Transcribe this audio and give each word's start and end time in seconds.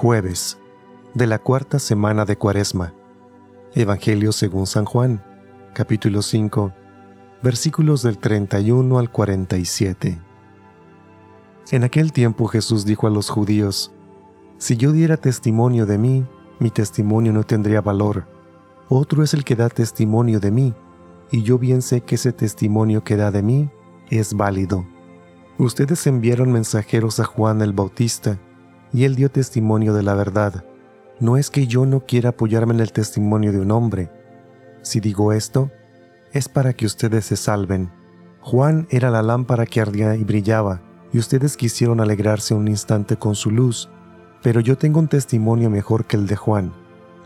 Jueves 0.00 0.58
de 1.12 1.26
la 1.26 1.40
cuarta 1.40 1.80
semana 1.80 2.24
de 2.24 2.36
Cuaresma. 2.36 2.94
Evangelio 3.74 4.30
según 4.30 4.68
San 4.68 4.84
Juan, 4.84 5.24
capítulo 5.74 6.22
5, 6.22 6.72
versículos 7.42 8.04
del 8.04 8.16
31 8.18 8.96
al 8.96 9.10
47. 9.10 10.22
En 11.72 11.82
aquel 11.82 12.12
tiempo 12.12 12.46
Jesús 12.46 12.84
dijo 12.84 13.08
a 13.08 13.10
los 13.10 13.28
judíos, 13.28 13.92
Si 14.58 14.76
yo 14.76 14.92
diera 14.92 15.16
testimonio 15.16 15.84
de 15.84 15.98
mí, 15.98 16.24
mi 16.60 16.70
testimonio 16.70 17.32
no 17.32 17.42
tendría 17.42 17.80
valor. 17.80 18.28
Otro 18.88 19.24
es 19.24 19.34
el 19.34 19.42
que 19.42 19.56
da 19.56 19.68
testimonio 19.68 20.38
de 20.38 20.52
mí, 20.52 20.74
y 21.32 21.42
yo 21.42 21.58
bien 21.58 21.82
sé 21.82 22.02
que 22.02 22.14
ese 22.14 22.32
testimonio 22.32 23.02
que 23.02 23.16
da 23.16 23.32
de 23.32 23.42
mí 23.42 23.68
es 24.10 24.34
válido. 24.34 24.86
Ustedes 25.58 26.06
enviaron 26.06 26.52
mensajeros 26.52 27.18
a 27.18 27.24
Juan 27.24 27.62
el 27.62 27.72
Bautista, 27.72 28.38
y 28.92 29.04
él 29.04 29.16
dio 29.16 29.30
testimonio 29.30 29.94
de 29.94 30.02
la 30.02 30.14
verdad. 30.14 30.64
No 31.20 31.36
es 31.36 31.50
que 31.50 31.66
yo 31.66 31.86
no 31.86 32.00
quiera 32.00 32.30
apoyarme 32.30 32.74
en 32.74 32.80
el 32.80 32.92
testimonio 32.92 33.52
de 33.52 33.60
un 33.60 33.70
hombre. 33.70 34.10
Si 34.82 35.00
digo 35.00 35.32
esto, 35.32 35.70
es 36.32 36.48
para 36.48 36.72
que 36.72 36.86
ustedes 36.86 37.24
se 37.24 37.36
salven. 37.36 37.90
Juan 38.40 38.86
era 38.90 39.10
la 39.10 39.22
lámpara 39.22 39.66
que 39.66 39.80
ardía 39.80 40.14
y 40.14 40.24
brillaba, 40.24 40.82
y 41.12 41.18
ustedes 41.18 41.56
quisieron 41.56 42.00
alegrarse 42.00 42.54
un 42.54 42.68
instante 42.68 43.16
con 43.16 43.34
su 43.34 43.50
luz, 43.50 43.88
pero 44.42 44.60
yo 44.60 44.78
tengo 44.78 45.00
un 45.00 45.08
testimonio 45.08 45.70
mejor 45.70 46.04
que 46.06 46.16
el 46.16 46.26
de 46.26 46.36
Juan. 46.36 46.72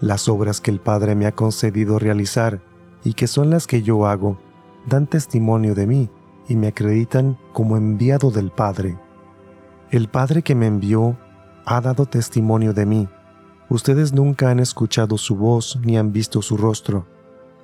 Las 0.00 0.28
obras 0.28 0.60
que 0.60 0.70
el 0.70 0.80
Padre 0.80 1.14
me 1.14 1.26
ha 1.26 1.32
concedido 1.32 1.98
realizar, 1.98 2.60
y 3.04 3.14
que 3.14 3.26
son 3.26 3.50
las 3.50 3.66
que 3.66 3.82
yo 3.82 4.06
hago, 4.06 4.38
dan 4.86 5.06
testimonio 5.06 5.74
de 5.74 5.86
mí, 5.86 6.10
y 6.48 6.56
me 6.56 6.68
acreditan 6.68 7.38
como 7.52 7.76
enviado 7.76 8.30
del 8.30 8.50
Padre. 8.50 8.98
El 9.90 10.08
Padre 10.08 10.42
que 10.42 10.54
me 10.54 10.66
envió 10.66 11.18
ha 11.64 11.80
dado 11.80 12.06
testimonio 12.06 12.72
de 12.72 12.86
mí. 12.86 13.08
Ustedes 13.68 14.12
nunca 14.12 14.50
han 14.50 14.60
escuchado 14.60 15.16
su 15.18 15.36
voz 15.36 15.78
ni 15.82 15.96
han 15.96 16.12
visto 16.12 16.42
su 16.42 16.56
rostro, 16.56 17.06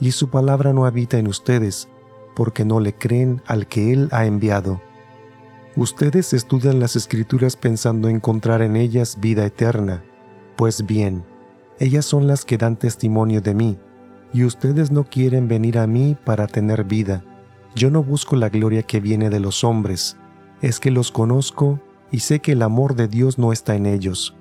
y 0.00 0.12
su 0.12 0.30
palabra 0.30 0.72
no 0.72 0.86
habita 0.86 1.18
en 1.18 1.26
ustedes, 1.26 1.88
porque 2.34 2.64
no 2.64 2.80
le 2.80 2.94
creen 2.94 3.42
al 3.46 3.66
que 3.66 3.92
Él 3.92 4.08
ha 4.12 4.26
enviado. 4.26 4.80
Ustedes 5.74 6.32
estudian 6.32 6.80
las 6.80 6.96
escrituras 6.96 7.56
pensando 7.56 8.08
encontrar 8.08 8.62
en 8.62 8.76
ellas 8.76 9.18
vida 9.20 9.44
eterna. 9.44 10.04
Pues 10.56 10.86
bien, 10.86 11.24
ellas 11.78 12.04
son 12.04 12.26
las 12.26 12.44
que 12.44 12.56
dan 12.56 12.76
testimonio 12.76 13.40
de 13.40 13.54
mí, 13.54 13.78
y 14.32 14.44
ustedes 14.44 14.90
no 14.90 15.04
quieren 15.04 15.48
venir 15.48 15.78
a 15.78 15.86
mí 15.86 16.16
para 16.24 16.46
tener 16.46 16.84
vida. 16.84 17.24
Yo 17.74 17.90
no 17.90 18.02
busco 18.02 18.36
la 18.36 18.48
gloria 18.48 18.82
que 18.82 19.00
viene 19.00 19.28
de 19.28 19.40
los 19.40 19.64
hombres, 19.64 20.16
es 20.62 20.80
que 20.80 20.90
los 20.90 21.10
conozco 21.10 21.80
y 22.16 22.20
sé 22.20 22.40
que 22.40 22.52
el 22.52 22.62
amor 22.62 22.94
de 22.94 23.08
Dios 23.08 23.38
no 23.38 23.52
está 23.52 23.74
en 23.74 23.84
ellos. 23.84 24.34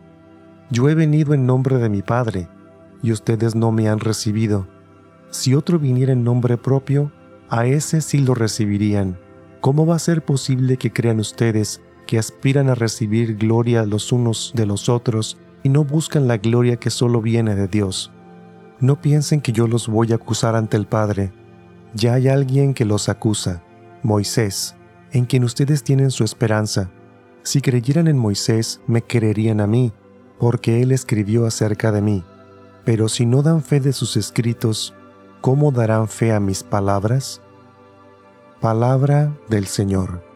Yo 0.72 0.88
he 0.88 0.96
venido 0.96 1.34
en 1.34 1.46
nombre 1.46 1.76
de 1.76 1.90
mi 1.90 2.02
Padre, 2.02 2.48
y 3.04 3.12
ustedes 3.12 3.54
no 3.54 3.74
me 3.74 3.90
han 3.90 4.00
recibido. 4.00 4.66
Si 5.30 5.54
otro 5.54 5.78
viniera 5.78 6.14
en 6.14 6.24
nombre 6.24 6.56
propio, 6.56 7.12
a 7.50 7.66
ese 7.66 8.00
sí 8.00 8.20
lo 8.20 8.34
recibirían. 8.34 9.20
¿Cómo 9.60 9.86
va 9.86 9.98
a 9.98 10.00
ser 10.00 10.24
posible 10.24 10.78
que 10.78 10.94
crean 10.94 11.20
ustedes 11.20 11.82
que 12.08 12.18
aspiran 12.18 12.70
a 12.70 12.76
recibir 12.76 13.36
gloria 13.36 13.86
los 13.86 14.14
unos 14.14 14.54
de 14.56 14.66
los 14.66 14.88
otros 14.88 15.38
y 15.62 15.68
no 15.68 15.84
buscan 15.84 16.30
la 16.30 16.38
gloria 16.38 16.78
que 16.78 16.90
solo 16.90 17.22
viene 17.22 17.56
de 17.56 17.68
Dios? 17.68 18.10
No 18.80 19.02
piensen 19.02 19.42
que 19.42 19.52
yo 19.52 19.68
los 19.68 19.90
voy 19.90 20.14
a 20.14 20.16
acusar 20.16 20.56
ante 20.56 20.78
el 20.78 20.88
Padre. 20.88 21.34
Ya 21.94 22.14
hay 22.14 22.30
alguien 22.30 22.74
que 22.74 22.86
los 22.86 23.10
acusa, 23.10 23.64
Moisés, 24.02 24.78
en 25.12 25.26
quien 25.26 25.44
ustedes 25.44 25.84
tienen 25.84 26.10
su 26.10 26.24
esperanza. 26.24 26.90
Si 27.46 27.62
creyeran 27.62 28.08
en 28.08 28.18
Moisés, 28.18 28.82
me 28.88 29.04
creerían 29.04 29.62
a 29.62 29.68
mí, 29.68 29.94
porque 30.40 30.82
él 30.82 30.92
escribió 30.92 31.46
acerca 31.46 31.92
de 31.92 32.02
mí. 32.02 32.24
Pero 32.86 33.08
si 33.08 33.28
no 33.28 33.44
dan 33.44 33.62
fe 33.62 33.80
de 33.80 33.94
sus 33.94 34.18
escritos, 34.18 34.96
¿cómo 35.42 35.72
darán 35.72 36.08
fe 36.08 36.34
a 36.34 36.40
mis 36.40 36.64
palabras? 36.64 37.44
Palabra 38.62 39.38
del 39.48 39.68
Señor. 39.68 40.35